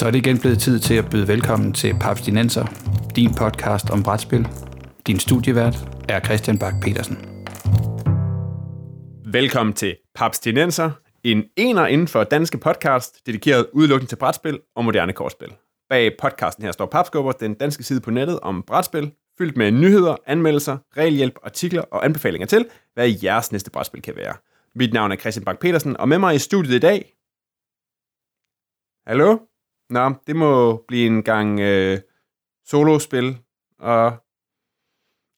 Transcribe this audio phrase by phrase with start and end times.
[0.00, 2.66] Så er det igen blevet tid til at byde velkommen til Papstinenser,
[3.16, 4.48] din podcast om brætspil.
[5.06, 5.76] Din studievært
[6.08, 7.16] er Christian Bak petersen
[9.32, 10.90] Velkommen til Papstinenser,
[11.24, 15.52] en ener inden for danske podcast, dedikeret udelukkende til brætspil og moderne kortspil.
[15.88, 20.16] Bag podcasten her står Papskubber, den danske side på nettet om brætspil, fyldt med nyheder,
[20.26, 24.34] anmeldelser, regelhjælp, artikler og anbefalinger til, hvad jeres næste brætspil kan være.
[24.74, 27.16] Mit navn er Christian Bak petersen og med mig i studiet i dag...
[29.06, 29.49] Hallo?
[29.90, 31.98] Nå, det må blive en gang øh,
[32.66, 33.38] solospil,
[33.78, 34.12] og...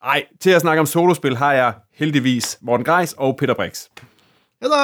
[0.05, 3.89] Ej, til at snakke om solospil har jeg heldigvis Morten Greis og Peter Brix.
[4.61, 4.77] Hello!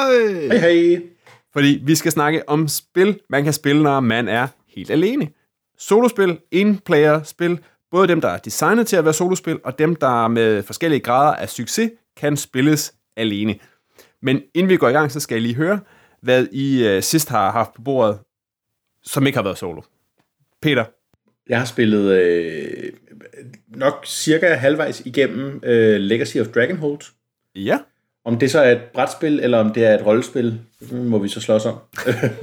[0.49, 1.03] Hej hej!
[1.53, 5.29] Fordi vi skal snakke om spil, man kan spille, når man er helt alene.
[5.79, 7.61] Solospil, in-player-spil,
[7.91, 11.35] både dem, der er designet til at være solospil, og dem, der med forskellige grader
[11.35, 13.59] af succes kan spilles alene.
[14.23, 15.81] Men inden vi går i gang, så skal jeg lige høre,
[16.23, 18.19] hvad I øh, sidst har haft på bordet,
[19.09, 19.83] som ikke har været solo.
[20.63, 20.85] Peter?
[21.49, 22.93] Jeg har spillet øh,
[23.69, 27.01] nok cirka halvvejs igennem øh, Legacy of Dragonhold.
[27.55, 27.79] Ja.
[28.25, 30.61] Om det så er et brætspil, eller om det er et rollespil,
[30.93, 31.79] må vi så slås om.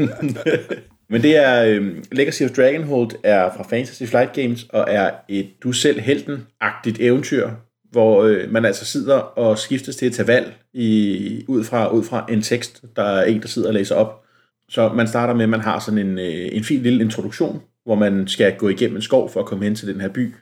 [1.09, 5.49] Men det er øh, Legacy of Dragonhold er fra Fantasy Flight Games, og er et
[5.63, 7.49] du selv helten-agtigt eventyr,
[7.91, 12.03] hvor øh, man altså sidder og skiftes til at tage valg i, ud, fra, ud
[12.03, 14.24] fra en tekst, der er en, der sidder og læser op.
[14.69, 17.95] Så man starter med, at man har sådan en, øh, en fin lille introduktion, hvor
[17.95, 20.35] man skal gå igennem en skov for at komme hen til den her by,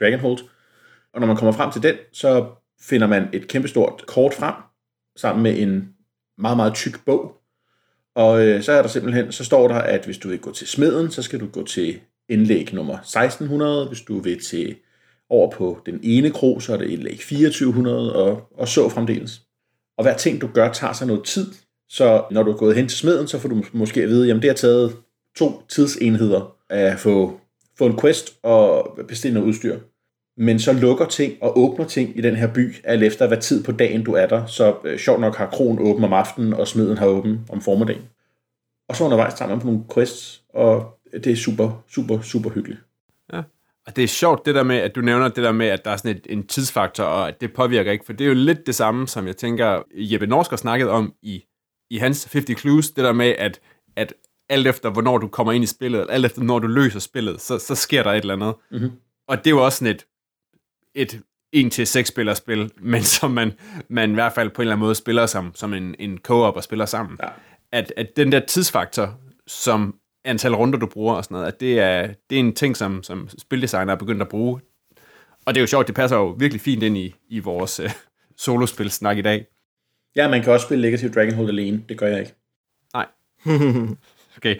[0.00, 0.38] Dragonhold.
[1.14, 2.46] Og når man kommer frem til den, så
[2.80, 4.54] finder man et kæmpestort kort frem,
[5.16, 5.94] sammen med en
[6.38, 7.42] meget, meget tyk bog.
[8.14, 10.66] Og øh, så er der simpelthen, så står der, at hvis du vil gå til
[10.66, 13.88] smeden, så skal du gå til indlæg nummer 1600.
[13.88, 14.76] Hvis du vil til
[15.28, 19.42] over på den ene krog, så er det indlæg 2400, og, og så fremdeles.
[19.98, 21.52] Og hver ting, du gør, tager sig noget tid.
[21.92, 24.42] Så når du er gået hen til smeden, så får du måske at vide, jamen
[24.42, 24.96] det har taget
[25.36, 27.40] to tidsenheder at få,
[27.78, 29.78] få en quest og bestille noget udstyr.
[30.36, 33.64] Men så lukker ting og åbner ting i den her by, alt efter hvad tid
[33.64, 34.46] på dagen du er der.
[34.46, 38.02] Så øh, sjovt nok har kronen åben om aftenen, og smeden har åben om formiddagen.
[38.88, 42.80] Og så undervejs tager man på nogle quests, og det er super, super, super hyggeligt.
[43.32, 43.42] Ja.
[43.86, 45.90] Og det er sjovt det der med, at du nævner det der med, at der
[45.90, 48.66] er sådan et, en tidsfaktor, og at det påvirker ikke, for det er jo lidt
[48.66, 51.44] det samme, som jeg tænker, Jeppe Norsk har snakket om i,
[51.92, 53.60] i hans 50 Clues, det der med, at,
[53.96, 54.14] at
[54.48, 57.40] alt efter, hvornår du kommer ind i spillet, eller alt efter, når du løser spillet,
[57.40, 58.54] så, så sker der et eller andet.
[58.70, 58.90] Mm-hmm.
[59.28, 59.96] Og det er jo også sådan
[60.94, 61.20] et,
[61.54, 63.52] et 1-6 spillerspil, men som man,
[63.88, 66.56] man i hvert fald på en eller anden måde spiller som, som en, en co-op
[66.56, 67.18] og spiller sammen.
[67.22, 67.28] Ja.
[67.72, 71.80] At, at den der tidsfaktor, som antal runder, du bruger og sådan noget, at det
[71.80, 74.60] er, det er en ting, som, som spildesigner er begyndt at bruge.
[75.46, 77.90] Og det er jo sjovt, det passer jo virkelig fint ind i, i vores uh,
[78.36, 79.46] solospil-snak i dag.
[80.16, 81.82] Ja, man kan også spille Legacy of Dragonhold alene.
[81.88, 82.34] Det gør jeg ikke.
[82.94, 83.06] Nej.
[84.36, 84.56] okay.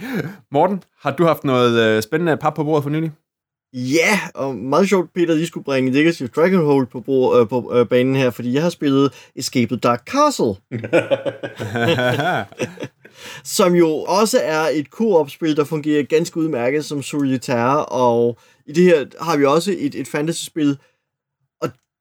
[0.51, 3.13] Morten, har du haft noget uh, spændende pap på bordet for nylig?
[3.75, 7.73] Ja, og meget sjovt, Peter, de skulle bringe Legacy of Dragonhold på, bord, øh, på
[7.75, 10.55] øh, banen her, fordi jeg har spillet Escape the Dark Castle.
[13.59, 18.85] som jo også er et co-op-spil, der fungerer ganske udmærket som solitaire, og i det
[18.85, 20.79] her har vi også et, et fantasy-spil,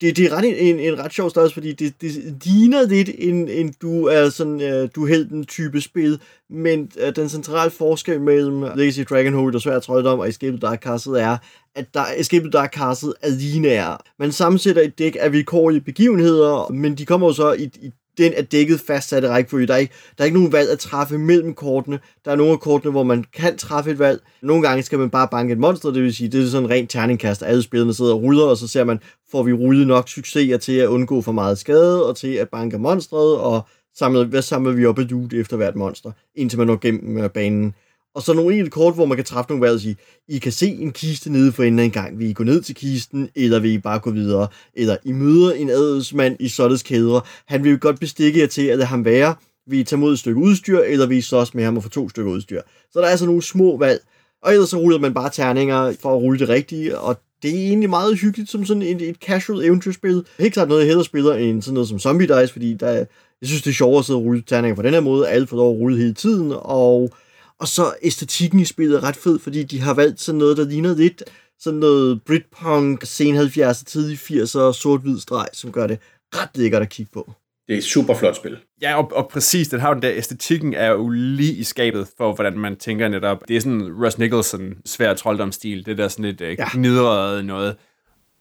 [0.01, 2.11] det, det er ret en, en ret sjov størrelse, fordi det, det
[2.45, 6.19] ligner lidt en, en du er sådan, uh, du helten den type spil,
[6.49, 10.83] men uh, den centrale forskel mellem Legacy Dragonhold og Svært Trolddom og Escape the Dark
[10.83, 11.37] Castle er,
[11.75, 14.03] at der, Escape the Dark Castle er lineær.
[14.19, 18.33] Man sammensætter et dæk af vilkårlige begivenheder, men de kommer jo så i, i den
[18.35, 19.67] er dækket fastsatte rækkefølge.
[19.67, 21.99] Der er, ikke, der er ikke nogen valg at træffe mellem kortene.
[22.25, 24.21] Der er nogle af kortene, hvor man kan træffe et valg.
[24.41, 26.69] Nogle gange skal man bare banke et monster, det vil sige, det er sådan en
[26.69, 27.43] ren terningkast.
[27.43, 28.99] Alle spillerne sidder og ruller, og så ser man,
[29.31, 32.77] får vi rullet nok succeser til at undgå for meget skade, og til at banke
[32.77, 33.61] monstret, og
[33.97, 37.29] samler, hvad samler vi op et loot efter hvert monster, indtil man når gennem øh,
[37.29, 37.73] banen.
[38.15, 39.95] Og så nogle enkelte kort, hvor man kan træffe nogle valg og sige,
[40.27, 42.19] I kan se en kiste nede for enden af en gang.
[42.19, 44.47] Vil I gå ned til kisten, eller vil I bare gå videre?
[44.73, 47.27] Eller I møder en adelsmand i således kæder.
[47.45, 49.35] Han vil jo godt bestikke jer til at lade ham være.
[49.67, 51.89] Vil I tage mod et stykke udstyr, eller vil I slås med ham og få
[51.89, 52.61] to stykker udstyr?
[52.91, 54.01] Så der er altså nogle små valg.
[54.43, 57.67] Og ellers så ruller man bare terninger for at rulle det rigtige, og det er
[57.67, 60.25] egentlig meget hyggeligt som sådan et, et casual eventyrspil.
[60.39, 63.07] Helt klart noget, jeg hellere spiller end sådan noget som Zombie Dice, fordi der, jeg
[63.43, 65.29] synes, det er sjovere at sidde og rulle terninger på den her måde.
[65.29, 67.13] Alle får lov at rulle hele tiden, og
[67.61, 70.65] og så æstetikken i spillet er ret fed, fordi de har valgt sådan noget, der
[70.65, 71.23] ligner lidt
[71.59, 75.99] sådan noget Britpunk, sen 70'er, tidlig 80'er, sort-hvid streg, som gør det
[76.35, 77.33] ret lækkert at kigge på.
[77.67, 78.57] Det er et super flot spil.
[78.81, 82.33] Ja, og, og præcis, den har den der æstetikken er jo lige i skabet for,
[82.35, 83.47] hvordan man tænker netop.
[83.47, 87.41] Det er sådan Russ Nicholson svær trolddomsstil, det der sådan lidt øh, ja.
[87.41, 87.75] noget.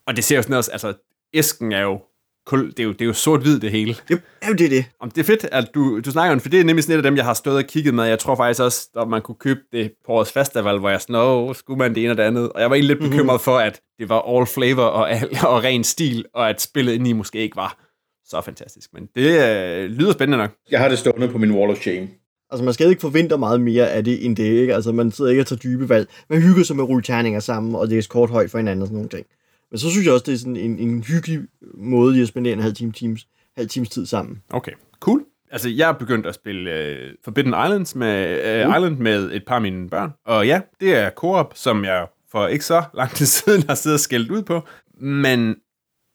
[0.07, 0.93] Og det ser jo sådan også, altså
[1.33, 2.01] æsken er jo
[2.45, 3.95] kul, det, er jo, det er jo sort-hvid det hele.
[4.09, 4.85] Det er det.
[4.99, 6.97] Om det er fedt, at du, du snakker om, for det er nemlig sådan et
[6.97, 8.03] af dem, jeg har stået og kigget med.
[8.03, 11.15] Jeg tror faktisk også, at man kunne købe det på årets festival, hvor jeg sådan,
[11.15, 12.51] åh, skulle man det ene og det andet.
[12.51, 15.63] Og jeg var egentlig lidt bekymret for, at det var all flavor og, al, og
[15.63, 17.77] ren stil, og at spillet indeni måske ikke var
[18.25, 18.89] så fantastisk.
[18.93, 20.51] Men det øh, lyder spændende nok.
[20.71, 22.07] Jeg har det stående på min wall of shame.
[22.51, 24.75] Altså, man skal ikke forvente meget mere af det, end det, ikke?
[24.75, 26.09] Altså, man sidder ikke og tager dybe valg.
[26.29, 28.87] Man hygger sig med at rulle terninger sammen, og læse kort højt for hinanden og
[28.87, 29.25] sådan nogle ting.
[29.71, 31.39] Men så synes jeg også, det er sådan en, en hyggelig
[31.73, 33.27] måde spendere en halv time, times,
[33.57, 34.41] halv times tid sammen.
[34.49, 35.25] Okay, cool.
[35.51, 38.75] Altså, jeg er begyndt at spille øh, Forbidden Islands med, øh, uh.
[38.75, 40.11] Island med et par af mine børn.
[40.25, 43.95] Og ja, det er co-op, som jeg for ikke så lang tid siden har siddet
[43.95, 44.61] og skældt ud på.
[44.99, 45.55] Men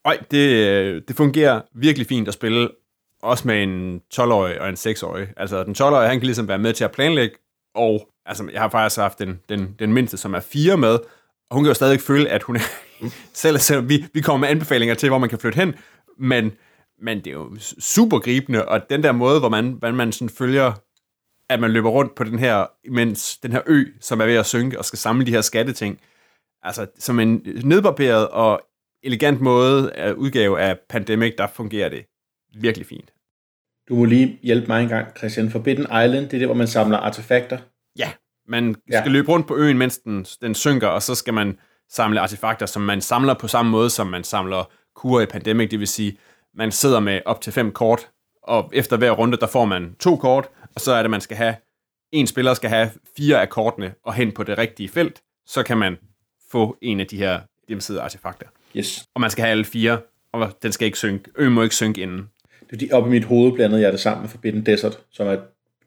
[0.05, 2.69] øj, det, øh, det fungerer virkelig fint at spille,
[3.23, 5.29] også med en 12-årig og en 6-årig.
[5.37, 7.37] Altså, den 12-årige, han kan ligesom være med til at planlægge,
[7.75, 10.99] og altså, jeg har faktisk haft den, den, den mindste, som er fire med,
[11.50, 12.61] og hun kan jo stadig føle, at hun er,
[13.32, 15.75] selv selvom vi, vi kommer med anbefalinger til, hvor man kan flytte hen,
[16.19, 16.52] men,
[17.02, 20.28] men det er jo super gribende, og den der måde, hvor man, hvordan man sådan
[20.28, 20.72] følger,
[21.50, 24.46] at man løber rundt på den her, mens den her ø, som er ved at
[24.46, 26.00] synke, og skal samle de her skatteting,
[26.62, 28.60] altså som en nedbarberet og
[29.02, 32.06] elegant måde af udgave af Pandemic, der fungerer det
[32.60, 33.12] virkelig fint.
[33.88, 35.50] Du må lige hjælpe mig en gang, Christian.
[35.50, 37.58] Forbidden Island, det er det, hvor man samler artefakter.
[37.98, 38.10] Ja,
[38.48, 39.08] man skal ja.
[39.08, 41.58] løbe rundt på øen, mens den, den synker, og så skal man
[41.90, 45.70] samle artefakter, som man samler på samme måde, som man samler kurer i Pandemic.
[45.70, 46.18] Det vil sige,
[46.54, 48.08] man sidder med op til fem kort,
[48.42, 51.36] og efter hver runde, der får man to kort, og så er det, man skal
[51.36, 51.56] have,
[52.12, 55.78] en spiller skal have fire af kortene, og hen på det rigtige felt, så kan
[55.78, 55.96] man
[56.50, 58.46] få en af de her hjemmeside artefakter.
[58.76, 59.06] Yes.
[59.14, 59.98] Og man skal have alle fire,
[60.32, 61.30] og den skal ikke synke.
[61.36, 62.18] Øen må ikke synke inden.
[62.18, 65.26] Det er fordi, op i mit hoved blandede jeg det sammen med Forbidden Desert, som
[65.26, 65.36] er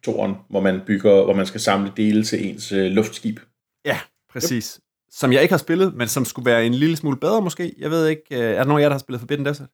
[0.04, 3.40] toren, hvor man bygger, hvor man skal samle dele til ens øh, luftskib.
[3.86, 4.00] Ja,
[4.30, 4.80] præcis.
[4.80, 4.89] Yep.
[5.12, 7.74] Som jeg ikke har spillet, men som skulle være en lille smule bedre måske.
[7.78, 9.68] Jeg ved ikke, øh, er der nogen af jer, der har spillet Forbidden Desert?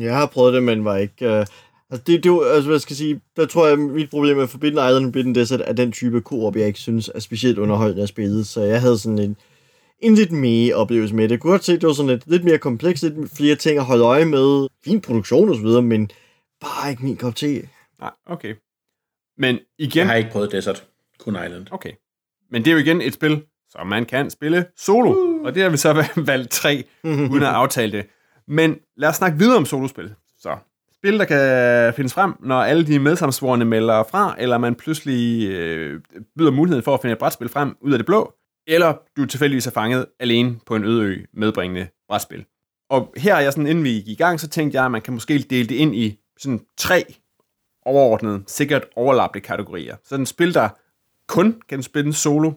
[0.00, 1.40] Jeg har prøvet det, men var ikke...
[1.40, 1.46] Uh...
[1.90, 4.78] Altså, det, det, altså, hvad skal jeg sige, der tror jeg, mit problem med Forbidden
[4.78, 8.08] Island og Forbidden Desert er den type koop, jeg ikke synes er specielt underholdende at
[8.08, 9.36] spille, så jeg havde sådan en,
[9.98, 11.30] en lidt mere oplevelse med det.
[11.30, 13.78] Jeg kunne godt se, at det var sådan lidt, lidt mere komplekst, lidt flere ting
[13.78, 16.10] at holde øje med, fin produktion og så videre, men
[16.60, 17.68] bare ikke min kop te.
[18.00, 18.54] Nej, okay.
[19.38, 19.98] Men igen...
[19.98, 20.86] Jeg har ikke prøvet Desert,
[21.18, 21.66] kun Island.
[21.70, 21.92] Okay.
[22.50, 23.42] Men det er jo igen et spil,
[23.72, 25.10] som man kan spille solo.
[25.10, 25.44] Uh.
[25.44, 28.06] Og det har vi så valgt tre, uden at aftale det.
[28.48, 30.14] Men lad os snakke videre om solospil.
[30.38, 30.56] Så
[30.92, 36.00] spil, der kan findes frem, når alle de medsamsvorene melder fra, eller man pludselig øh,
[36.36, 38.32] byder muligheden for at finde et brætspil frem ud af det blå,
[38.66, 42.44] eller du tilfældigvis er fanget alene på en øde ø medbringende brætspil.
[42.90, 45.02] Og her er jeg sådan, inden vi gik i gang, så tænkte jeg, at man
[45.02, 47.04] kan måske dele det ind i sådan tre
[47.86, 49.96] overordnede, sikkert overlappende kategorier.
[50.04, 50.68] Så den spil, der
[51.28, 52.52] kun kan spille solo,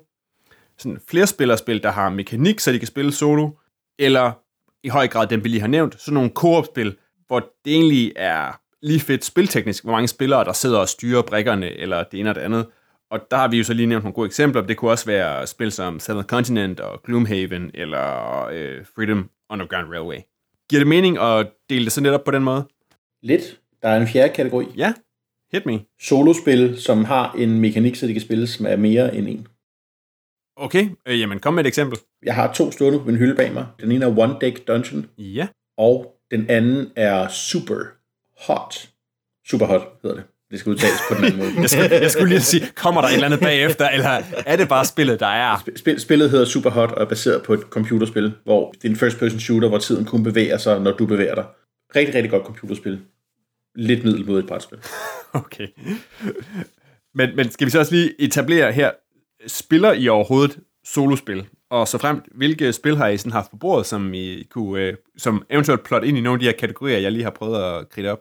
[0.78, 3.50] sådan flere spillerspil, der har mekanik, så de kan spille solo,
[4.00, 4.32] eller
[4.84, 6.96] i høj grad dem, vi lige har nævnt, sådan nogle koop-spil,
[7.28, 11.72] hvor det egentlig er lige fedt spilteknisk, hvor mange spillere, der sidder og styrer brækkerne,
[11.72, 12.66] eller det ene eller det andet.
[13.12, 14.62] Og der har vi jo så lige nævnt nogle gode eksempler.
[14.62, 20.18] Det kunne også være spil som Seventh Continent og Gloomhaven, eller øh, Freedom Underground Railway.
[20.70, 22.68] Giver det mening at dele det så netop på den måde?
[23.24, 23.60] Lidt.
[23.82, 24.66] Der er en fjerde kategori.
[24.78, 24.94] Ja,
[25.52, 25.80] hit me.
[26.02, 29.48] Solospil, som har en mekanik, så de kan spilles med mere end en.
[30.58, 32.00] Okay, øh, jamen kom med et eksempel.
[32.24, 33.66] Jeg har to stående på min hylde bag mig.
[33.82, 35.48] Den ene er One Deck Dungeon, Ja.
[35.78, 37.76] og den anden er Super
[38.48, 38.90] Hot.
[39.48, 40.26] Super Hot hedder det.
[40.52, 41.52] Det skal udtales på den anden måde.
[41.62, 44.70] Jeg skulle, jeg skulle lige sige, kommer der et eller andet bagefter, eller er det
[44.70, 45.64] bare spillet, der er?
[45.76, 48.96] Spil, spillet hedder Super Hot og er baseret på et computerspil, hvor det er en
[48.96, 51.46] first-person shooter, hvor tiden kun bevæger sig, når du bevæger dig.
[51.96, 53.00] Rigtig, rigtig godt computerspil.
[53.76, 54.78] Lidt middelmodigt brætspil.
[55.34, 55.68] Okay.
[57.16, 58.92] Men, men skal vi så også lige etablere her,
[59.48, 61.46] spiller I overhovedet solospil?
[61.70, 64.94] Og så frem, hvilke spil har I sådan haft på bordet, som I kunne, øh,
[65.18, 67.90] som eventuelt plotte ind i nogle af de her kategorier, jeg lige har prøvet at
[67.90, 68.20] kridte op?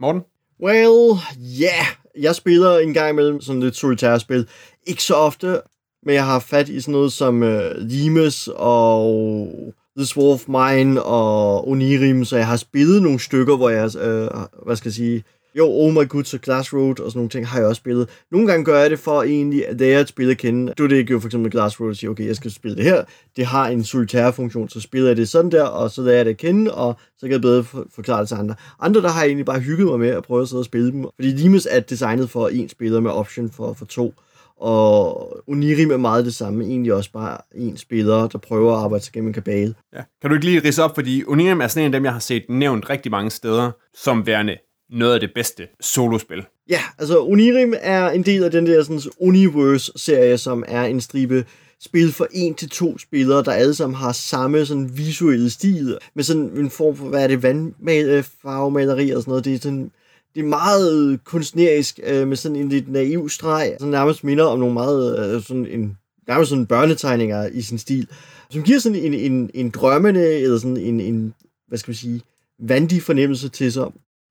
[0.00, 0.22] Morten?
[0.62, 1.64] Well, ja.
[1.64, 1.86] Yeah.
[2.18, 4.48] Jeg spiller en gang imellem sådan lidt solitære spil.
[4.86, 5.60] Ikke så ofte,
[6.02, 11.02] men jeg har fat i sådan noget som øh, Limes og This War of Mine
[11.02, 14.28] og Onirim, så jeg har spillet nogle stykker, hvor jeg, øh,
[14.64, 15.24] hvad skal jeg sige,
[15.58, 18.08] jo, Oh My god, så Glass Road og sådan nogle ting har jeg også spillet.
[18.30, 20.72] Nogle gange gør jeg det for egentlig at lære et spil at kende.
[20.78, 22.84] Du det ikke jo for eksempel Glass Road og siger, okay, jeg skal spille det
[22.84, 23.04] her.
[23.36, 26.24] Det har en solitær funktion, så spiller jeg det sådan der, og så lærer jeg
[26.24, 28.54] det at kende, og så kan jeg bedre forklare det til andre.
[28.80, 30.92] Andre, der har jeg egentlig bare hygget mig med at prøve at sidde og spille
[30.92, 31.06] dem.
[31.14, 34.14] Fordi Limes er designet for en spiller med option for, for to.
[34.60, 39.04] Og Unirim er meget det samme, egentlig også bare en spiller, der prøver at arbejde
[39.04, 39.74] sig gennem en kabale.
[39.94, 40.02] Ja.
[40.20, 42.20] Kan du ikke lige rise op, fordi Unirim er sådan en af dem, jeg har
[42.20, 44.56] set nævnt rigtig mange steder, som værende
[44.90, 46.44] noget af det bedste solospil.
[46.68, 51.44] Ja, altså Unirim er en del af den der sådan, Universe-serie, som er en stribe
[51.80, 56.24] spil for en til to spillere, der alle sammen har samme sådan visuelle stil, med
[56.24, 59.44] sådan en form for, hvad er det, vandfarvemaleri øh, og sådan noget.
[59.44, 59.90] Det er sådan,
[60.34, 64.58] det er meget kunstnerisk, øh, med sådan en lidt naiv streg, som nærmest minder om
[64.58, 68.08] nogle meget, øh, sådan en, nærmest sådan børnetegninger i sin stil,
[68.50, 71.34] som giver sådan en, en, en drømmende, eller sådan en, en,
[71.68, 72.20] hvad skal man sige,
[72.58, 73.86] vandig fornemmelse til sig.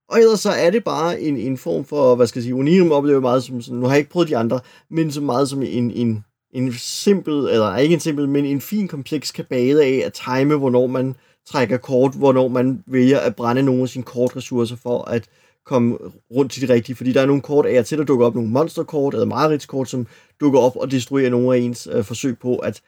[0.10, 2.92] Og ellers så er det bare en, en form for, hvad skal jeg sige, Unirum
[2.92, 4.60] oplever meget som, sådan, nu har jeg ikke prøvet de andre,
[4.90, 8.88] men så meget som en, en, en simpel, eller ikke en simpel, men en fin
[8.88, 13.82] kompleks kabale af at time, hvornår man trækker kort, hvornår man vælger at brænde nogle
[13.82, 15.28] af sine kortressourcer for at
[15.66, 15.98] komme
[16.36, 18.50] rundt til de rigtige, fordi der er nogle kort af til, der dukker op nogle
[18.50, 20.08] monsterkort eller mareridskort, som
[20.40, 22.82] dukker op og destruerer nogle af ens øh, forsøg på at,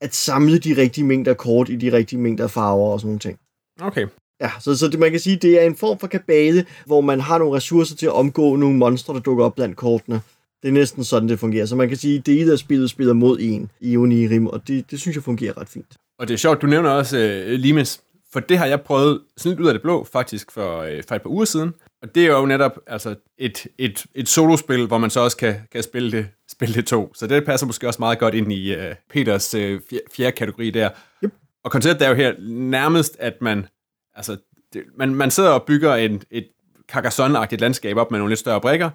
[0.00, 3.38] at samle de rigtige mængder kort i de rigtige mængder farver og sådan nogle ting.
[3.80, 4.06] Okay.
[4.40, 7.20] Ja, så, så det, man kan sige, det er en form for kabale, hvor man
[7.20, 10.20] har nogle ressourcer til at omgå nogle monstre, der dukker op blandt kortene.
[10.62, 11.66] Det er næsten sådan, det fungerer.
[11.66, 14.90] Så man kan sige, at dele af spillet spiller mod en i Unirim, og det,
[14.90, 15.96] det synes jeg fungerer ret fint.
[16.18, 18.00] Og det er sjovt, du nævner også uh, Limes,
[18.32, 21.14] for det har jeg prøvet sådan lidt ud af det blå, faktisk for, uh, for
[21.14, 21.74] et par uger siden.
[22.02, 25.54] Og det er jo netop altså, et, et, et solospil, hvor man så også kan,
[25.72, 27.14] kan spille, det, spille det to.
[27.14, 29.80] Så det passer måske også meget godt ind i uh, Peters uh,
[30.16, 30.90] fjerde kategori der.
[31.24, 31.32] Yep.
[31.64, 33.66] Og konceptet er jo her nærmest, at man,
[34.14, 34.36] altså,
[34.72, 36.48] det, man, man sidder og bygger en, et
[36.92, 38.90] Carcassonne-agtigt landskab op med nogle lidt større brikker,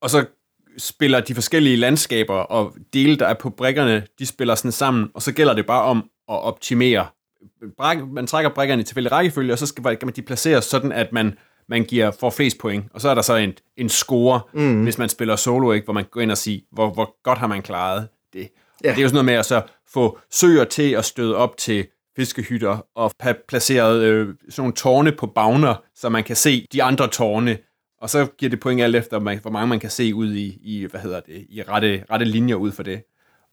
[0.00, 0.24] og så
[0.78, 5.22] spiller de forskellige landskaber og dele, der er på brikkerne, de spiller sådan sammen, og
[5.22, 5.98] så gælder det bare om
[6.28, 7.06] at optimere.
[8.06, 11.38] Man trækker brikkerne i tilfældig rækkefølge, og så skal man de placeres sådan, at man,
[11.68, 12.84] man giver for flest point.
[12.94, 14.82] Og så er der så en, en score, mm.
[14.82, 17.46] hvis man spiller solo, ikke, hvor man går ind og siger, hvor, hvor godt har
[17.46, 18.48] man klaret det.
[18.84, 18.90] Ja.
[18.90, 19.62] Og det er jo sådan noget med at så
[19.92, 21.86] få søer til at støde op til
[22.20, 23.12] fiskehytter og
[23.48, 27.58] placeret øh, sådan nogle tårne på bagner, så man kan se de andre tårne,
[28.00, 30.86] og så giver det point alt efter, hvor mange man kan se ud i, i
[30.90, 33.02] hvad hedder det, i rette, rette linjer ud for det.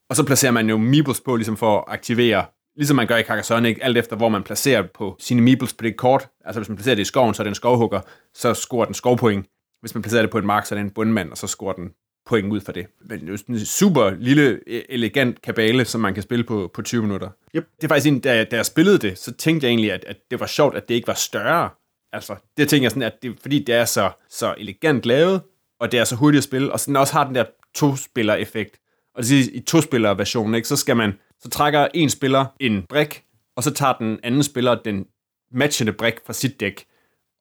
[0.09, 2.45] Og så placerer man jo meeples på, ligesom for at aktivere,
[2.75, 3.83] ligesom man gør i Carcassonne, ikke?
[3.83, 6.29] alt efter hvor man placerer på sine meeples på det kort.
[6.45, 8.01] Altså hvis man placerer det i skoven, så er det en skovhugger,
[8.33, 9.45] så scorer den skovpoint.
[9.81, 11.73] Hvis man placerer det på en mark, så er det en bundmand, og så scorer
[11.73, 11.89] den
[12.27, 12.87] point ud for det.
[13.01, 16.81] Men det er en super lille, e- elegant kabale, som man kan spille på, på
[16.81, 17.29] 20 minutter.
[17.55, 17.67] Yep.
[17.75, 20.03] Det er faktisk en, da, jeg, da jeg spillede det, så tænkte jeg egentlig, at,
[20.07, 21.69] at det var sjovt, at det ikke var større.
[22.13, 25.41] Altså, det tænker jeg sådan, at det, fordi det er så, så elegant lavet,
[25.79, 28.79] og det er så hurtigt at spille, og sådan også har den der to-spiller-effekt.
[29.15, 33.23] Og det siger, i to-spiller-versionen, ikke, så skal man, så trækker en spiller en brik,
[33.55, 35.05] og så tager den anden spiller den
[35.51, 36.85] matchende brik fra sit dæk,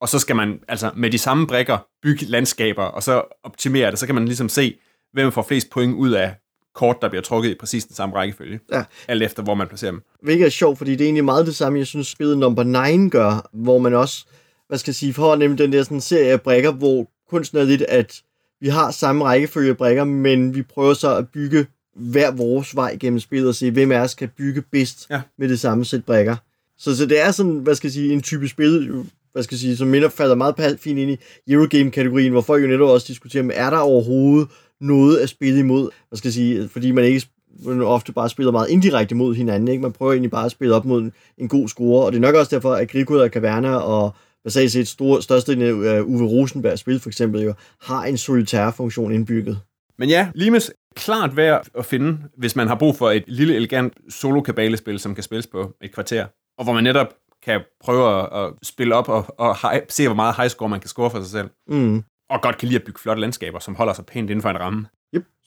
[0.00, 3.98] og så skal man altså med de samme brikker bygge landskaber, og så optimere det.
[3.98, 4.78] Så kan man ligesom se,
[5.12, 6.34] hvem får flest point ud af
[6.74, 8.60] kort, der bliver trukket i præcis den samme rækkefølge.
[8.72, 8.84] Ja.
[9.08, 10.02] Alt efter, hvor man placerer dem.
[10.22, 13.08] Hvilket er sjovt, fordi det er egentlig meget det samme, jeg synes, spillet number 9
[13.08, 14.24] gør, hvor man også,
[14.68, 17.64] hvad skal jeg sige, for nemlig den der sådan serie af brækker, hvor kunsten er
[17.64, 18.22] lidt, at
[18.60, 22.96] vi har samme rækkefølge af brækker, men vi prøver så at bygge hver vores vej
[23.00, 25.20] gennem spillet og se, hvem af os kan bygge bedst Ja.
[25.38, 26.36] med det samme sæt brækker.
[26.78, 29.04] Så, så det er sådan, hvad skal jeg sige, en type spil,
[29.36, 31.16] hvad skal jeg sige, som minder falder meget fint ind i
[31.52, 34.48] Eurogame-kategorien, hvor folk jo netop også diskuterer, men er der overhovedet
[34.80, 35.90] noget at spille imod?
[36.08, 37.26] Hvad skal jeg sige, fordi man ikke
[37.64, 39.82] man ofte bare spiller meget indirekte mod hinanden, ikke?
[39.82, 42.20] Man prøver egentlig bare at spille op mod en, en god score, og det er
[42.20, 44.14] nok også derfor, at Agricola og Caverna og
[44.44, 49.12] basalt set store, største af Uwe Rosenbergs spil for eksempel jo, har en solitær funktion
[49.12, 49.60] indbygget.
[49.98, 53.94] Men ja, Limes klart værd at finde, hvis man har brug for et lille, elegant
[54.08, 56.26] solo-kabalespil, som kan spilles på et kvarter,
[56.58, 57.14] og hvor man netop
[57.46, 60.80] kan prøve at, at spille op og, og high, se, hvor meget high score man
[60.80, 61.48] kan score for sig selv.
[61.68, 62.04] Mm.
[62.30, 64.60] Og godt kan lide at bygge flotte landskaber, som holder sig pænt inden for en
[64.60, 64.86] ramme.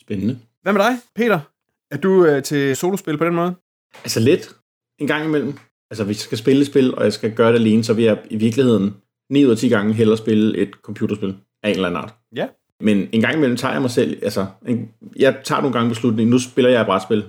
[0.01, 0.39] Spændende.
[0.61, 1.39] Hvad med dig, Peter?
[1.91, 3.55] Er du øh, til solospil på den måde?
[4.03, 4.55] Altså lidt
[4.99, 5.53] en gang imellem.
[5.91, 8.05] Altså hvis jeg skal spille et spil, og jeg skal gøre det alene, så vil
[8.05, 8.95] jeg i virkeligheden
[9.29, 12.13] 9 ud af 10 gange hellere spille et computerspil af en eller anden art.
[12.35, 12.47] Ja.
[12.81, 16.31] Men en gang imellem tager jeg mig selv, altså, en, jeg tager nogle gange beslutningen,
[16.31, 17.25] nu spiller jeg et brætspil.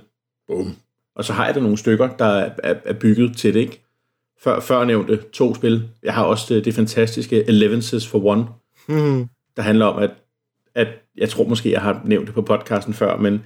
[0.49, 0.77] Boom.
[1.17, 3.83] Og så har jeg da nogle stykker, der er, er, er bygget til det, ikke?
[4.43, 5.89] Før, før nævnte to spil.
[6.03, 8.47] Jeg har også det, det fantastiske Elevenses for One,
[8.89, 9.29] Mm.
[9.57, 10.11] der handler om, at,
[10.75, 13.43] at jeg tror måske, jeg har nævnt det på podcasten før, men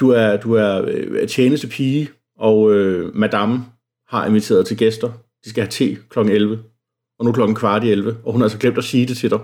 [0.00, 3.64] du er, du er øh, tjeneste pige, og øh, madame
[4.08, 5.12] har inviteret til gæster.
[5.44, 6.18] De skal have te kl.
[6.18, 6.62] 11,
[7.18, 9.30] og nu klokken kvart i 11, og hun har altså glemt at sige det til
[9.30, 9.38] dig.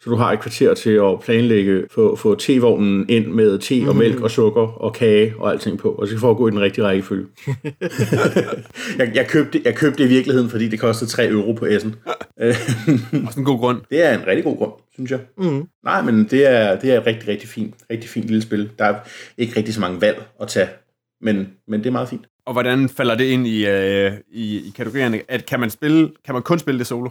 [0.00, 3.96] Så du har et kvarter til at planlægge, få, få tevognen ind med te og
[3.96, 6.84] mælk og sukker og kage og alting på, og så får gå i den rigtige
[6.84, 7.26] rækkefølge.
[8.98, 11.96] jeg, jeg, købte, jeg købte det i virkeligheden, fordi det kostede 3 euro på Essen.
[13.26, 13.80] Også en god grund.
[13.90, 15.20] det er en rigtig god grund, synes jeg.
[15.38, 15.68] Mm.
[15.84, 18.70] Nej, men det er, det er et rigtig, rigtig fint, rigtig fint lille spil.
[18.78, 18.94] Der er
[19.38, 20.68] ikke rigtig så mange valg at tage,
[21.20, 22.26] men, men det er meget fint.
[22.46, 25.20] Og hvordan falder det ind i, øh, i, i kategorierne?
[25.28, 27.10] At kan man, spille, kan man kun spille det solo?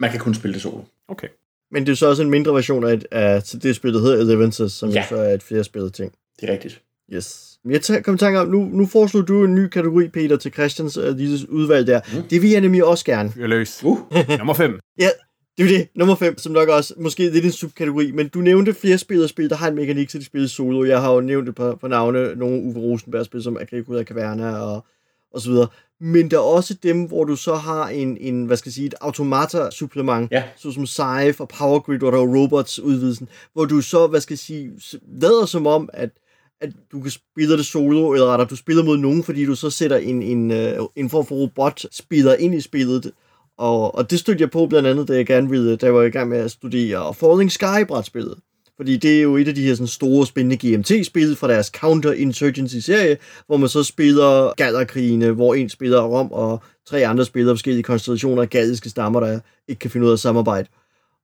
[0.00, 0.82] Man kan kun spille det solo.
[1.08, 1.28] Okay.
[1.72, 4.72] Men det er så også en mindre version af, af det spil, der hedder Elevenses,
[4.72, 5.04] som Ja.
[5.08, 6.12] så er et flere spillet ting.
[6.40, 6.82] Det er rigtigt.
[7.14, 7.44] Yes.
[7.68, 10.52] Jeg tager, kom i tanke om, nu, nu foreslår du en ny kategori, Peter, til
[10.52, 12.00] Christians uh, lille udvalg der.
[12.16, 12.22] Mm.
[12.30, 13.30] Det vil jeg nemlig også gerne.
[13.32, 13.80] Fyr løs.
[13.84, 13.98] Uh.
[14.38, 14.78] Nummer 5.
[15.00, 15.08] Ja,
[15.58, 15.88] det er det.
[15.94, 19.28] Nummer 5, som nok også måske lidt en subkategori, men du nævnte flere spil og
[19.28, 20.84] spil, der har en mekanik til de spil solo.
[20.84, 24.58] Jeg har jo nævnt et par, par navne, nogle Uwe Rosenberg spil, som Agrikoda Caverna
[24.58, 24.84] og,
[25.34, 25.66] og så videre.
[26.00, 28.86] Men der er også dem, hvor du så har en, en hvad skal jeg sige,
[28.86, 30.42] et automata-supplement, Ja.
[30.56, 34.32] såsom Scythe og Power Grid, hvor der er robots udvidelsen, hvor du så, hvad skal
[34.34, 34.72] jeg sige,
[35.20, 36.10] lader som om, at
[36.60, 39.70] at du kan spille det solo, eller rettere, du spiller mod nogen, fordi du så
[39.70, 43.12] sætter en, en, øh, en form for robot-spiller ind i spillet.
[43.58, 46.02] Og, og det stødte jeg på blandt andet, da jeg gerne ville, da jeg var
[46.02, 48.38] i gang med at studere Falling Sky-brætspillet.
[48.78, 53.16] Fordi det er jo et af de her sådan store, spændende GMT-spil fra deres Counter-Insurgency-serie,
[53.46, 58.42] hvor man så spiller gallerkrigene, hvor en spiller Rom, og tre andre spiller forskellige konstellationer
[58.42, 60.68] af galliske stammer, der ikke kan finde ud af at samarbejde.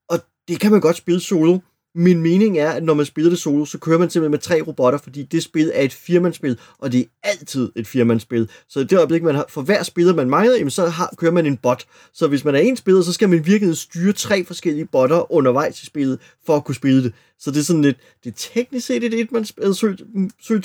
[0.08, 0.18] Og
[0.48, 1.58] det kan man godt spille solo.
[1.96, 4.62] Min mening er, at når man spiller det solo, så kører man simpelthen med tre
[4.62, 8.50] robotter, fordi det spil er et firmandsspil, og det er altid et firmandsspil.
[8.68, 11.32] Så i det øjeblik, man har, for hver spiller, man mangler, jamen, så har, kører
[11.32, 11.84] man en bot.
[12.14, 15.82] Så hvis man er en spiller, så skal man virkelig styre tre forskellige botter undervejs
[15.82, 17.12] i spillet, for at kunne spille det.
[17.38, 19.46] Så det er sådan lidt, det er teknisk set et et-man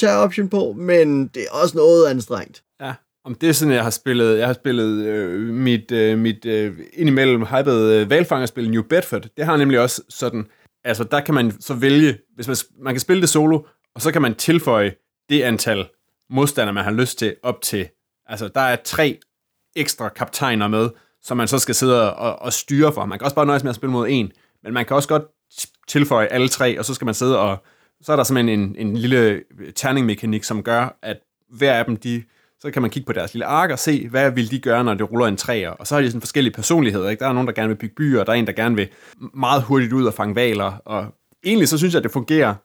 [0.04, 2.64] option på, men det er også noget anstrengt.
[2.82, 2.94] Ja.
[3.26, 6.74] Om det er sådan, jeg har spillet, jeg har spillet øh, mit, øh, mit øh,
[6.94, 9.28] indimellem hyped øh, valfangerspil New Bedford.
[9.38, 10.46] Det har nemlig også sådan,
[10.90, 13.62] altså der kan man så vælge, hvis man, man kan spille det solo,
[13.96, 14.96] og så kan man tilføje
[15.30, 15.88] det antal
[16.30, 17.90] modstandere, man har lyst til, op til.
[18.26, 19.20] Altså der er tre
[19.76, 20.90] ekstra kaptajner med,
[21.22, 23.06] som man så skal sidde og, og styre for.
[23.06, 24.32] Man kan også bare nøjes med at spille mod en,
[24.64, 25.24] men man kan også godt
[25.88, 27.64] tilføje alle tre, og så skal man sidde og,
[28.02, 29.44] så er der simpelthen en, en lille
[29.76, 31.18] terningmekanik, som gør, at
[31.50, 32.24] hver af dem, de,
[32.62, 34.94] så kan man kigge på deres lille ark og se, hvad vil de gøre, når
[34.94, 35.70] det ruller en træer.
[35.70, 37.10] Og så har de sådan forskellige personligheder.
[37.10, 37.20] Ikke?
[37.20, 38.90] Der er nogen, der gerne vil bygge byer, og der er en, der gerne vil
[39.34, 40.74] meget hurtigt ud og fange valer.
[40.86, 42.56] Og egentlig så synes jeg, at det fungerer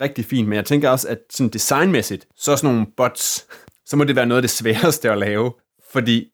[0.00, 3.46] rigtig fint, men jeg tænker også, at sådan designmæssigt, så er sådan nogle bots,
[3.88, 5.52] så må det være noget af det sværeste at lave,
[5.92, 6.28] fordi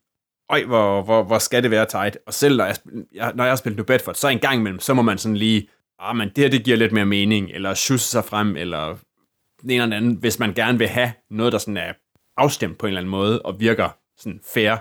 [0.49, 2.17] øj, hvor, hvor, hvor skal det være tight.
[2.27, 2.75] Og selv når jeg,
[3.13, 5.37] jeg, når jeg har spillet New Bedford, så en gang imellem, så må man sådan
[5.37, 5.67] lige,
[5.99, 8.97] ah, men det her, det giver lidt mere mening, eller sjusse sig frem, eller
[9.61, 11.93] den ene eller anden, hvis man gerne vil have noget, der sådan er
[12.41, 14.75] afstemt på en eller anden måde, og virker sådan fair.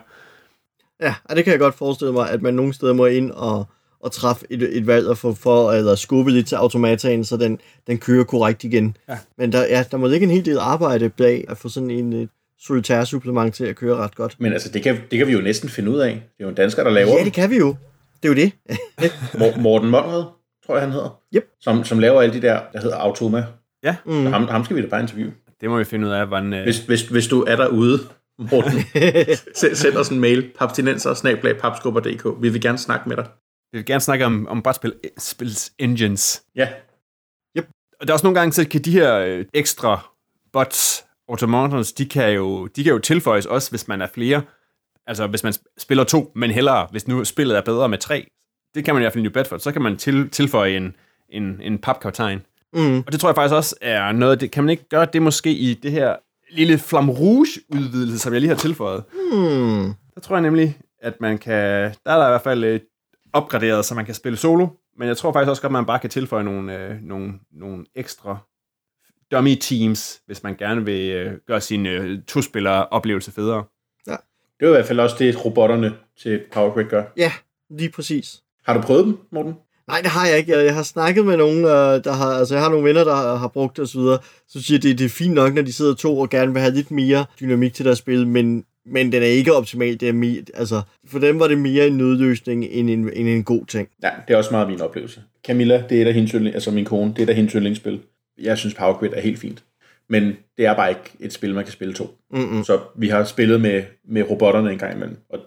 [1.01, 3.65] Ja, og det kan jeg godt forestille mig, at man nogle steder må ind og,
[4.01, 7.61] og træffe et, et valg og få for, eller skubbe lidt til automataen, så den,
[7.87, 8.97] den kører korrekt igen.
[9.09, 9.19] Ja.
[9.39, 12.29] Men der, ja, der må ligge en hel del arbejde bag at få sådan en
[12.61, 14.37] solitær supplement til at køre ret godt.
[14.39, 16.11] Men altså, det kan, det kan vi jo næsten finde ud af.
[16.11, 17.77] Det er jo en dansker, der laver Ja, det kan vi jo.
[18.23, 18.53] Det er jo det.
[19.41, 20.25] Mor- Morten Monrad,
[20.67, 21.21] tror jeg, han hedder.
[21.37, 21.45] Yep.
[21.61, 23.45] Som, som laver alle de der, der hedder Automa.
[23.83, 24.27] Ja, Mm.
[24.27, 25.33] Ham, ham skal vi da bare interviewe.
[25.61, 26.53] Det må vi finde ud af, hvordan...
[26.53, 27.99] Øh, Hvis, hvis, hvis du er derude,
[28.39, 28.73] Morten,
[29.77, 32.43] send, os en mail, papstinenser, snablag, papskubber.dk.
[32.43, 33.27] Vi vil gerne snakke med dig.
[33.73, 36.43] vi vil gerne snakke om, om brætspil spils engines.
[36.57, 36.69] Ja,
[38.01, 40.09] Og der er også nogle gange, så kan de her øh, ekstra
[40.53, 44.43] bots, automatons, de kan, jo, de kan jo tilføjes også, hvis man er flere.
[45.07, 48.27] Altså, hvis man sp- spiller to, men hellere, hvis nu spillet er bedre med tre.
[48.75, 49.59] Det kan man i hvert fald i New Bedford.
[49.61, 50.97] Så kan man til, tilføje en,
[51.29, 52.43] en, en papkaptajn.
[52.73, 52.99] Mm.
[52.99, 54.51] Og det tror jeg faktisk også er noget det.
[54.51, 56.17] Kan man ikke gøre det måske i det her
[56.51, 59.05] lille Flam Rouge-udvidelse, som jeg lige har tilføjet?
[59.13, 59.95] Hmm.
[60.15, 61.55] Der tror jeg nemlig, at man kan...
[62.05, 62.81] Der er der i hvert fald øh,
[63.33, 64.69] opgraderet, så man kan spille solo.
[64.99, 67.85] Men jeg tror faktisk også godt, at man bare kan tilføje nogle, øh, nogle, nogle
[67.95, 68.39] ekstra
[69.33, 73.65] dummy teams, hvis man gerne vil øh, gøre sin øh, to-spillere oplevelse federe.
[74.61, 77.05] det er i hvert fald også det, robotterne til Power Grid gør.
[77.17, 77.33] Ja,
[77.71, 78.43] lige præcis.
[78.67, 79.55] Har du prøvet dem, Morten?
[79.91, 80.53] Nej, det har jeg ikke.
[80.53, 83.15] Jeg, jeg har snakket med nogen, øh, der har, altså jeg har nogle venner, der
[83.15, 85.95] har, har brugt det og så siger det, det er fint nok, når de sidder
[85.95, 89.27] to og gerne vil have lidt mere dynamik til deres spil, men, men den er
[89.27, 90.01] ikke optimal.
[90.01, 93.45] Det er mere, altså, for dem var det mere en nødløsning end en, end en
[93.45, 93.89] god ting.
[94.03, 95.23] Ja, det er også meget min oplevelse.
[95.47, 98.01] Camilla, det er af hendes altså min kone, det er af hendes yndlingsspil.
[98.43, 99.63] Jeg synes Power Grid er helt fint.
[100.09, 102.19] Men det er bare ikke et spil, man kan spille to.
[102.31, 102.65] Mm-mm.
[102.65, 105.17] Så vi har spillet med, med robotterne en gang imellem.
[105.29, 105.39] Og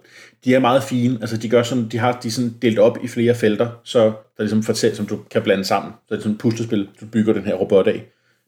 [0.45, 1.17] de er meget fine.
[1.21, 4.43] Altså de gør sådan, de har de sådan delt op i flere felter, så der
[4.43, 5.91] ligesom fortæl, som du kan blande sammen.
[5.91, 8.05] Så det er sådan et puslespil, du bygger den her robot af.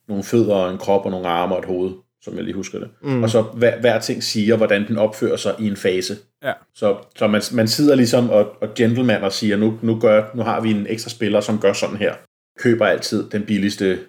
[0.07, 2.79] Nogle fødder, og en krop og nogle arme og et hoved, som jeg lige husker
[2.79, 2.89] det.
[3.01, 3.23] Mm.
[3.23, 6.17] Og så hver, hver ting siger, hvordan den opfører sig i en fase.
[6.43, 6.53] Ja.
[6.75, 10.43] Så, så man, man sidder ligesom og, og gentleman og siger, nu, nu, gør, nu
[10.43, 12.13] har vi en ekstra spiller, som gør sådan her.
[12.59, 13.99] Køber altid den billigste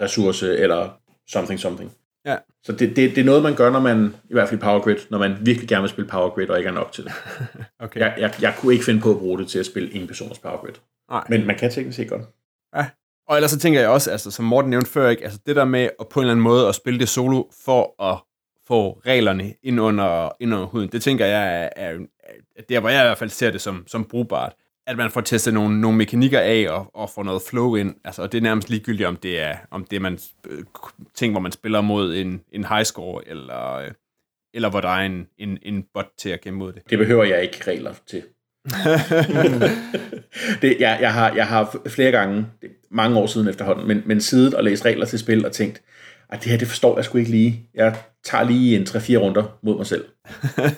[0.00, 0.88] ressource, eller
[1.28, 1.92] something something.
[2.26, 2.36] Ja.
[2.64, 4.80] Så det, det, det er noget, man gør, når man, i hvert fald i Power
[4.80, 7.12] Grid, når man virkelig gerne vil spille Power Grid, og ikke er nok til det.
[7.80, 8.00] Okay.
[8.00, 10.38] Jeg, jeg, jeg kunne ikke finde på at bruge det til at spille en personers
[10.38, 10.74] Power Grid.
[11.10, 11.24] Nej.
[11.28, 12.22] Men man kan teknisk set godt.
[13.28, 15.24] Og ellers så tænker jeg også, altså, som Morten nævnte før, ikke?
[15.24, 18.02] Altså, det der med at på en eller anden måde at spille det solo for
[18.02, 18.18] at
[18.66, 21.98] få reglerne ind under, ind under huden, det tænker jeg er, er,
[22.56, 24.52] er der, hvor jeg i hvert fald ser det som, som brugbart.
[24.86, 27.94] At man får testet nogle, nogle mekanikker af og, og får noget flow ind.
[28.04, 30.18] Altså, og det er nærmest ligegyldigt, om det er om det er man
[30.48, 30.64] øh,
[31.14, 33.90] ting, hvor man spiller mod en, en high score, eller, øh,
[34.54, 36.82] eller hvor der er en, en, en bot til at kæmpe mod det.
[36.90, 38.22] Det behøver jeg ikke regler til.
[40.62, 42.46] det, jeg, jeg, har, jeg har flere gange,
[42.90, 45.82] mange år siden efterhånden, men, men siddet og læst regler til spil og tænkt,
[46.32, 47.66] at det her, det forstår jeg sgu ikke lige.
[47.74, 50.04] Jeg tager lige en 3-4 runder mod mig selv.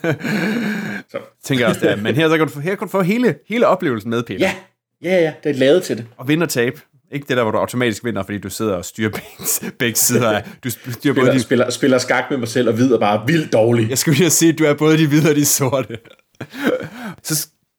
[1.13, 1.19] så.
[1.45, 2.03] Tænker jeg også, det.
[2.03, 4.41] Men her, så kan du, få, her kan du få hele, hele oplevelsen med, Peter.
[4.41, 4.55] Ja,
[5.03, 6.07] ja, ja, det er lavet til det.
[6.17, 6.81] Og vinde og tabe.
[7.13, 10.31] Ikke det der, hvor du automatisk vinder, fordi du sidder og styrer begge, begge sider
[10.31, 10.45] af.
[10.65, 11.41] Du styrer spiller, både de...
[11.41, 13.91] spiller, spiller skak med mig selv og videre bare vildt dårligt.
[13.91, 15.99] Jeg skulle lige sige, at du er både de hvide og de sorte.
[17.23, 17.35] så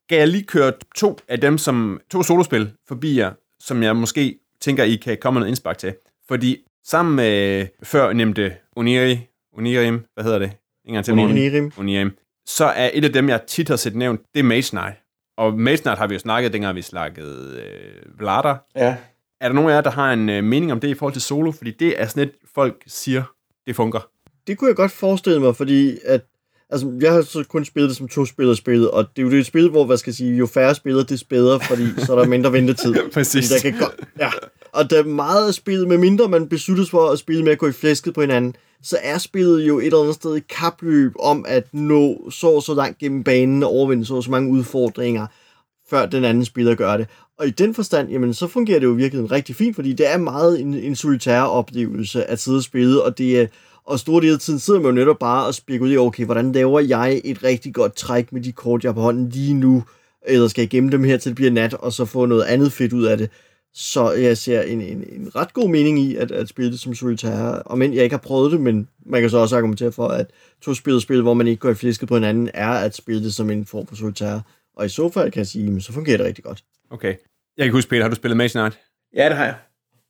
[0.06, 4.40] skal jeg lige køre to af dem, som to solospil forbi jer, som jeg måske
[4.62, 5.94] tænker, I kan komme noget indspark til.
[6.28, 9.20] Fordi sammen med før nemte Oniri,
[9.58, 10.52] Onirim, hvad hedder det?
[10.86, 11.72] Ingen til Onirim.
[11.78, 12.12] Onirim.
[12.46, 14.96] Så er et af dem, jeg tit har set nævnt, det er Mage Knight.
[15.38, 18.56] Og Mage Knight har vi jo snakket, dengang vi snakkede øh, Vlader.
[18.76, 18.98] Ja.
[19.42, 21.22] Er der nogen af jer, der har en øh, mening om det i forhold til
[21.22, 21.52] solo?
[21.52, 23.24] Fordi det er sådan et, folk siger,
[23.68, 24.10] det fungerer.
[24.48, 26.22] Det kunne jeg godt forestille mig, fordi at
[26.70, 29.32] Altså, jeg har så kun spillet det som to spillere spillet, og det er jo
[29.32, 31.84] det et spil, hvor, hvad skal jeg sige, jo færre spillere, det er bedre, fordi
[32.06, 32.96] så er der mindre ventetid.
[33.14, 33.50] Præcis.
[33.50, 34.32] Der kan godt, ja.
[34.76, 37.58] Og der er meget af spillet, med mindre man besluttes for at spille med at
[37.58, 41.14] gå i flæsket på hinanden, så er spillet jo et eller andet sted et kapløb
[41.20, 44.52] om at nå så og så langt gennem banen og overvinde så og så mange
[44.52, 45.28] udfordringer,
[45.90, 47.08] før den anden spiller gør det.
[47.40, 50.18] Og i den forstand, jamen, så fungerer det jo virkelig rigtig fint, fordi det er
[50.18, 53.48] meget en, en solitær oplevelse at sidde og spille, og det er,
[53.86, 56.80] og store del af tiden sidder man jo netop bare og spekulerer, okay, hvordan laver
[56.80, 59.84] jeg et rigtig godt træk med de kort, jeg har på hånden lige nu,
[60.28, 62.72] eller skal jeg gemme dem her til det bliver nat, og så få noget andet
[62.72, 63.30] fedt ud af det.
[63.78, 66.96] Så jeg ser en, en, en ret god mening i at, at spille det som
[66.96, 70.08] solitaire, og men jeg ikke har prøvet det, men man kan så også argumentere for,
[70.08, 70.30] at
[70.62, 73.34] to spil spil, hvor man ikke går i flæsket på hinanden, er at spille det
[73.34, 74.42] som en form for solitaire.
[74.76, 76.64] Og i så fald kan jeg sige, så fungerer det rigtig godt.
[76.90, 77.16] Okay.
[77.58, 78.80] Jeg kan huske, Peter, har du spillet Mage Knight?
[79.16, 79.56] Ja, det har jeg.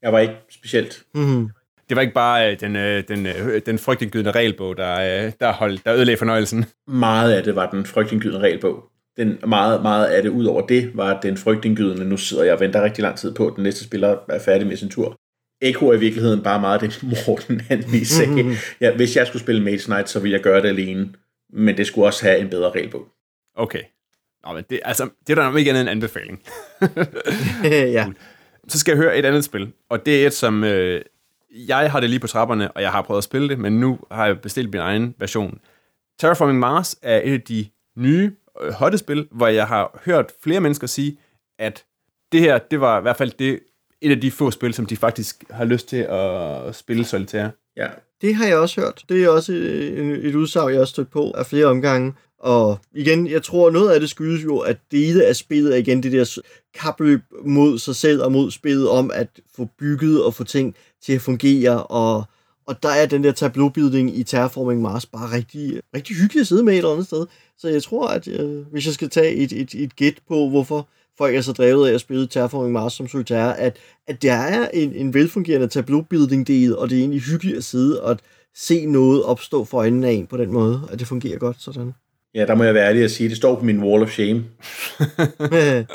[0.02, 1.04] Jeg var ikke specielt.
[1.16, 1.50] Mm-hmm.
[1.90, 5.54] Det var ikke bare øh, den, øh, den, øh, den frygtindgydende regelbog, der, øh, der,
[5.54, 6.66] holdt, der ødelagde fornøjelsen.
[6.88, 8.84] Meget af det var den frygtindgydende regelbog.
[9.18, 12.60] Den, meget, meget af det, ud over det, var den frygtindgydende, nu sidder jeg og
[12.60, 15.20] venter rigtig lang tid på, at den næste spiller er færdig med sin tur.
[15.62, 18.32] Echo er i virkeligheden bare meget det, Morten han lige sagde.
[18.32, 18.56] Mm-hmm.
[18.82, 21.10] Ja, hvis jeg skulle spille Mage Knight, så ville jeg gøre det alene.
[21.54, 23.08] Men det skulle også have en bedre regelbog.
[23.56, 23.82] Okay.
[24.46, 26.44] Nå, men det, altså, det er der ikke andet en anbefaling.
[27.98, 28.08] ja.
[28.68, 31.02] Så skal jeg høre et andet spil, og det er et, som øh,
[31.68, 34.00] jeg har det lige på trapperne, og jeg har prøvet at spille det, men nu
[34.12, 35.60] har jeg bestilt min egen version.
[36.20, 38.32] Terraforming Mars er et af de nye,
[38.72, 41.18] hotte spil, hvor jeg har hørt flere mennesker sige,
[41.60, 41.86] at
[42.32, 43.60] det her, det var i hvert fald det,
[44.02, 47.52] et af de få spil, som de faktisk har lyst til at spille solitære.
[47.78, 47.88] Ja.
[48.22, 49.04] Det har jeg også hørt.
[49.10, 52.14] Det er også et, et udsagn, jeg har stødt på af flere omgange.
[52.40, 56.04] Og igen, jeg tror, noget af det skyldes jo, at dele af spillet er igen
[56.04, 56.42] det der
[56.74, 61.14] kapløb mod sig selv og mod spillet om at få bygget og få ting til
[61.14, 61.84] at fungere.
[61.84, 62.24] Og,
[62.68, 66.64] og der er den der tableau-building i Terraforming Mars bare rigtig, rigtig hyggelig at sidde
[66.64, 67.26] med et eller andet sted.
[67.58, 70.88] Så jeg tror, at øh, hvis jeg skal tage et, et, et gæt på, hvorfor
[71.18, 74.70] folk er så drevet af at spille Terraforming Mars som solitaire, at, at der er
[74.74, 78.18] en, en velfungerende tableau-building-del, og det er egentlig hyggeligt at sidde og
[78.56, 81.94] se noget opstå for øjnene af en på den måde, at det fungerer godt sådan.
[82.36, 84.44] Ja, der må jeg være ærlig at sige, det står på min wall of shame.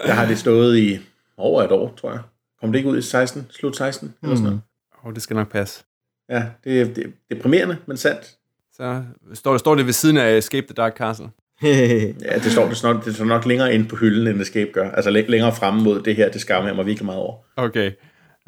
[0.06, 0.98] der har det stået i
[1.36, 2.20] over et år, tror jeg.
[2.60, 4.60] Kom det ikke ud i 16, slut 16 eller sådan noget?
[5.04, 5.84] Oh, det skal nok passe.
[6.30, 8.36] Ja, det er, det er deprimerende, men sandt.
[8.72, 9.02] Så
[9.34, 11.28] står, står det ved siden af Escape the Dark Castle.
[12.24, 14.90] ja, det står, det, står, det står nok længere ind på hylden, end Escape gør.
[14.90, 17.36] Altså længere fremme mod det her, det skammer jeg mig virkelig meget over.
[17.56, 17.92] Okay.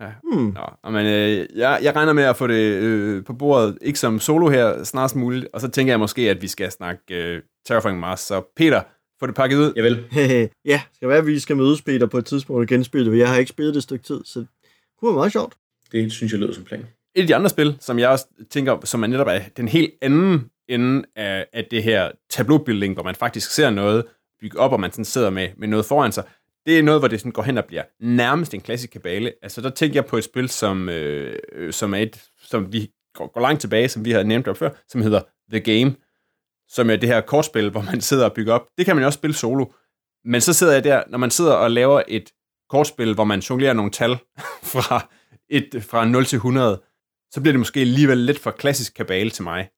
[0.00, 0.08] Ja.
[0.32, 0.56] Hmm.
[0.84, 4.20] Nå, men, øh, jeg, jeg regner med at få det øh, på bordet, ikke som
[4.20, 8.00] solo her, snarest muligt, og så tænker jeg måske, at vi skal snakke øh, Terraforming
[8.00, 8.20] Mars.
[8.20, 8.82] Så Peter,
[9.20, 9.72] få det pakket ud.
[9.76, 10.04] Jeg vil.
[10.64, 13.18] ja, det skal være, at vi skal mødes, Peter, på et tidspunkt og genspille det.
[13.18, 14.48] Jeg har ikke spillet det et stykke tid, så det
[15.00, 15.54] kunne være meget sjovt.
[15.92, 16.86] Det synes jeg lyder som plan.
[17.14, 19.92] Et af de andre spil, som jeg også tænker, som er netop er den helt
[20.02, 24.04] anden ende af, af det her tableau-building, hvor man faktisk ser noget
[24.40, 26.24] bygge op, og man sådan sidder med, med noget foran sig,
[26.66, 29.32] det er noget, hvor det sådan går hen og bliver nærmest en klassisk kabale.
[29.42, 33.32] Altså, der tænker jeg på et spil, som, øh, som er et, som vi går,
[33.32, 35.20] går langt tilbage, som vi har nævnt op før, som hedder
[35.50, 35.94] The Game,
[36.68, 38.66] som er det her kortspil, hvor man sidder og bygger op.
[38.78, 39.66] Det kan man jo også spille solo.
[40.24, 42.30] Men så sidder jeg der, når man sidder og laver et
[42.70, 44.10] kortspil, hvor man jonglerer nogle tal
[44.72, 45.08] fra,
[45.50, 46.82] et, fra 0 til 100,
[47.30, 49.68] så bliver det måske alligevel lidt for klassisk kabale til mig.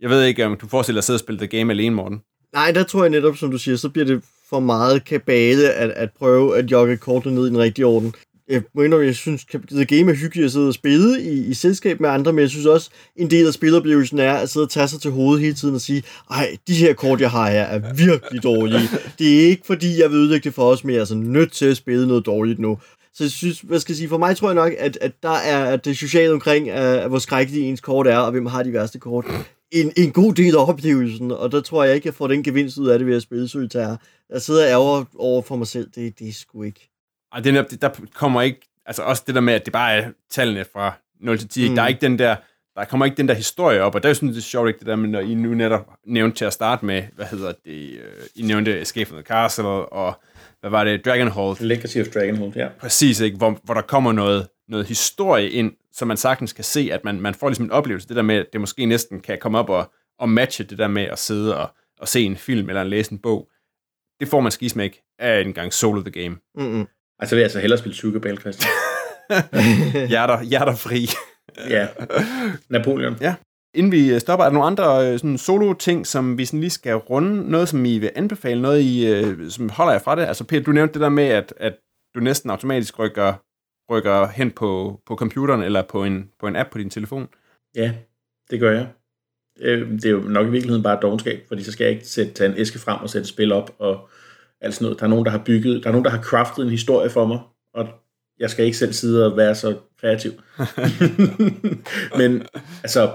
[0.00, 2.20] Jeg ved ikke, om du forestiller dig at sidde og spille The Game alene, Morten.
[2.52, 5.90] Nej, der tror jeg netop, som du siger, så bliver det for meget kabale at,
[5.90, 8.14] at prøve at jogge kortene ned i den rigtige orden.
[8.48, 11.54] jeg må indrømme, jeg synes, The Game er hyggeligt at sidde og spille i, i
[11.54, 14.70] selskab med andre, men jeg synes også, en del af spiloplevelsen er at sidde og
[14.70, 17.62] tage sig til hovedet hele tiden og sige, ej, de her kort, jeg har her,
[17.62, 18.88] er virkelig dårlige.
[19.18, 21.52] Det er ikke, fordi jeg vil ødelægge det for os, men jeg er altså nødt
[21.52, 22.78] til at spille noget dårligt nu.
[23.14, 25.36] Så jeg synes, hvad skal jeg sige, for mig tror jeg nok, at, at der
[25.36, 28.72] er at det sociale omkring, at, hvor skrækkelige ens kort er, og hvem har de
[28.72, 29.24] værste kort,
[29.72, 32.78] en, en god del af oplevelsen, og der tror jeg ikke, jeg får den gevinst
[32.78, 33.98] ud af det ved at spille solitaire.
[34.30, 36.90] Jeg sidder og ærger over for mig selv, det, det er sgu ikke.
[37.32, 40.10] Og det, der, der kommer ikke, altså også det der med, at det bare er
[40.30, 41.74] tallene fra 0 til 10, mm.
[41.74, 42.36] der er ikke den der,
[42.76, 44.68] der kommer ikke den der historie op, og der er jo sådan, det er sjovt
[44.68, 47.52] ikke det der, men når I nu netop nævnte til at starte med, hvad hedder
[47.64, 50.20] det, øh, I nævnte Escape from the Castle, og
[50.60, 51.60] hvad var det, Dragonhold.
[51.60, 52.68] Legacy of Dragonhold, ja.
[52.80, 53.36] Præcis, ikke?
[53.36, 57.20] Hvor, hvor der kommer noget, noget historie ind, så man sagtens kan se, at man,
[57.20, 59.70] man får ligesom en oplevelse, det der med, at det måske næsten kan komme op
[59.70, 63.12] og, og matche det der med at sidde og, og se en film eller læse
[63.12, 63.48] en bog.
[64.20, 66.36] Det får man skisme ikke af en gang Solo the Game.
[66.54, 66.86] Mm-mm.
[67.18, 68.70] Altså vil jeg altså hellere spille Sugar Bale, Christian.
[70.08, 71.08] hjerter, hjerter fri.
[71.68, 71.88] ja.
[72.70, 73.16] Napoleon.
[73.20, 73.34] Ja.
[73.74, 76.94] Inden vi stopper, er der nogle andre øh, sådan solo-ting, som vi sådan lige skal
[76.94, 77.50] runde?
[77.50, 78.62] Noget, som I vil anbefale?
[78.62, 80.22] Noget, I, øh, som holder jeg fra det?
[80.22, 81.76] Altså, Peter, du nævnte det der med, at, at
[82.14, 83.34] du næsten automatisk rykker,
[83.90, 87.28] rykker hen på, på computeren eller på en, på en app på din telefon.
[87.74, 87.92] Ja,
[88.50, 88.86] det gør jeg.
[89.60, 92.32] Øh, det er jo nok i virkeligheden bare dogenskab, fordi så skal jeg ikke sætte,
[92.32, 94.08] tage en æske frem og sætte spil op og
[94.60, 95.00] alt sådan noget.
[95.00, 97.26] Der er nogen, der har bygget, der er nogen, der har craftet en historie for
[97.26, 97.40] mig,
[97.74, 97.88] og
[98.38, 100.32] jeg skal ikke selv sidde og være så kreativ.
[102.18, 102.46] Men
[102.82, 103.12] altså,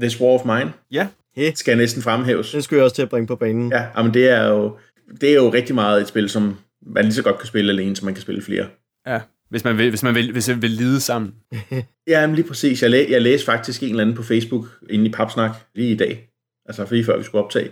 [0.00, 1.08] This War of Mine ja.
[1.54, 2.52] skal næsten fremhæves.
[2.52, 3.72] Den skulle jeg også til at bringe på banen.
[3.72, 4.76] Ja, men det er jo,
[5.20, 7.96] det er jo rigtig meget et spil, som man lige så godt kan spille alene,
[7.96, 8.66] som man kan spille flere.
[9.06, 11.34] Ja, hvis man vil, hvis man vil, hvis man vil lide sammen.
[12.06, 12.82] ja, men lige præcis.
[12.82, 15.96] Jeg, læ- jeg læste faktisk en eller anden på Facebook inde i Papsnak lige i
[15.96, 16.28] dag,
[16.66, 17.70] altså lige før vi skulle optage,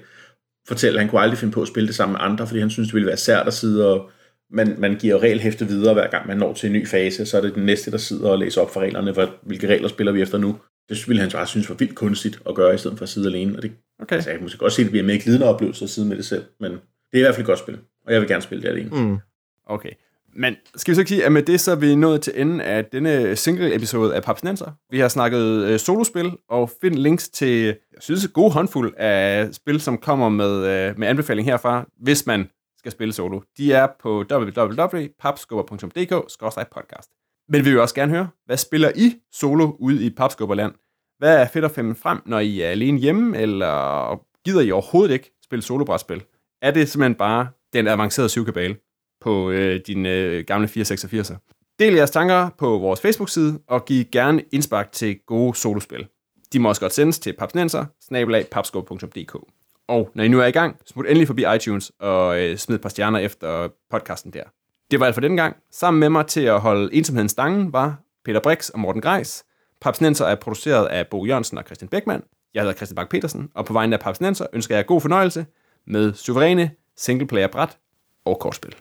[0.69, 2.71] fortælle, at han kunne aldrig finde på at spille det sammen med andre, fordi han
[2.71, 4.11] synes, det ville være sært at sidde og
[4.51, 7.41] man, man giver regelhæfte videre, hver gang man når til en ny fase, så er
[7.41, 10.23] det den næste, der sidder og læser op for reglerne, for hvilke regler spiller vi
[10.23, 10.59] efter nu.
[10.89, 13.29] Det ville han bare synes var vildt kunstigt at gøre, i stedet for at sidde
[13.29, 13.57] alene.
[13.57, 14.15] Og det, okay.
[14.15, 16.17] altså, jeg kan måske godt se, at det bliver mere glidende oplevelse at sidde med
[16.17, 16.79] det selv, men det
[17.13, 18.91] er i hvert fald et godt spil, og jeg vil gerne spille det alene.
[18.91, 19.19] Mm.
[19.67, 19.91] Okay.
[20.39, 22.61] Men skal vi så ikke sige, at med det så er vi nået til enden
[22.61, 24.71] af denne single-episode af Papsnenser.
[24.91, 29.81] Vi har snakket øh, solospil, og find links til, jeg synes, gode håndfuld af spil,
[29.81, 33.41] som kommer med, øh, med anbefaling herfra, hvis man skal spille solo.
[33.59, 37.11] De er på www.papskubber.dk-podcast.
[37.49, 40.73] Men vi vil også gerne høre, hvad spiller I solo ude i Papskubberland?
[41.19, 45.15] Hvad er fedt at finde frem, når I er alene hjemme, eller gider I overhovedet
[45.15, 46.23] ikke spille solobrætspil?
[46.63, 48.77] Er det simpelthen bare den avancerede syvkabale
[49.27, 51.35] på øh, din øh, gamle 486'er?
[51.79, 56.07] Del jeres tanker på vores Facebook-side, og giv gerne indspark til gode solospil.
[56.53, 57.85] De må også godt sendes til papsnenser,
[59.89, 62.83] Og når I nu er i gang, smut endelig forbi iTunes og øh, smid et
[62.83, 64.43] par stjerner efter podcasten der.
[64.91, 65.57] Det var alt for denne gang.
[65.73, 69.45] Sammen med mig til at holde ensomheden stangen var Peter Brix og Morten Greis.
[69.81, 72.23] Papsnenser er produceret af Bo Jørgensen og Christian Beckmann.
[72.55, 75.47] Jeg hedder Christian Bak petersen og på vegne af Papsnenser ønsker jeg god fornøjelse
[75.87, 77.79] med suveræne singleplayer bræt
[78.25, 78.75] og kortspil.